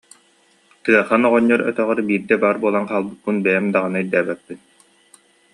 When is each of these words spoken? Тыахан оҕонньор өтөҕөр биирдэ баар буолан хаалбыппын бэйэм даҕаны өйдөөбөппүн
Тыахан 0.83 1.21
оҕонньор 1.27 1.61
өтөҕөр 1.69 1.99
биирдэ 2.07 2.35
баар 2.43 2.57
буолан 2.63 2.85
хаалбыппын 2.89 3.37
бэйэм 3.45 3.65
даҕаны 3.73 3.97
өйдөөбөппүн 4.01 4.59